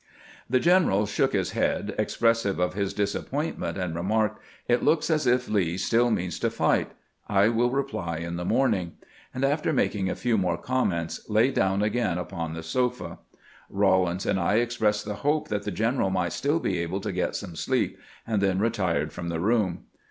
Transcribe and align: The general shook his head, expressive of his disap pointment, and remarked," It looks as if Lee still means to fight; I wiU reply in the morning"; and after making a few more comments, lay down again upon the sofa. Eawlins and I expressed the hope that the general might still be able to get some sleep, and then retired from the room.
The 0.49 0.59
general 0.59 1.05
shook 1.05 1.33
his 1.33 1.51
head, 1.51 1.93
expressive 1.99 2.57
of 2.57 2.73
his 2.73 2.91
disap 2.91 3.29
pointment, 3.29 3.77
and 3.77 3.93
remarked," 3.93 4.41
It 4.67 4.81
looks 4.83 5.11
as 5.11 5.27
if 5.27 5.47
Lee 5.47 5.77
still 5.77 6.09
means 6.09 6.39
to 6.39 6.49
fight; 6.49 6.89
I 7.29 7.45
wiU 7.49 7.71
reply 7.71 8.17
in 8.17 8.35
the 8.35 8.43
morning"; 8.43 8.93
and 9.31 9.45
after 9.45 9.71
making 9.71 10.09
a 10.09 10.15
few 10.15 10.39
more 10.39 10.57
comments, 10.57 11.29
lay 11.29 11.51
down 11.51 11.83
again 11.83 12.17
upon 12.17 12.55
the 12.55 12.63
sofa. 12.63 13.19
Eawlins 13.71 14.25
and 14.25 14.39
I 14.39 14.55
expressed 14.55 15.05
the 15.05 15.17
hope 15.21 15.49
that 15.49 15.65
the 15.65 15.69
general 15.71 16.09
might 16.09 16.33
still 16.33 16.57
be 16.59 16.79
able 16.79 17.01
to 17.01 17.11
get 17.11 17.35
some 17.35 17.55
sleep, 17.55 17.99
and 18.25 18.41
then 18.41 18.57
retired 18.57 19.13
from 19.13 19.29
the 19.29 19.39
room. 19.39 19.83